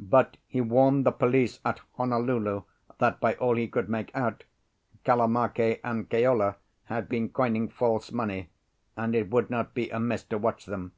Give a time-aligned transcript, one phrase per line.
[0.00, 2.62] But he warned the police at Honolulu
[2.96, 4.44] that, by all he could make out,
[5.04, 8.48] Kalamake and Keola had been coining false money,
[8.96, 10.92] and it would not be amiss to watch them.